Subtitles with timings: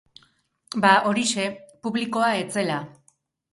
[0.85, 1.45] Ba horixe,
[1.85, 2.83] publikoa ez zela.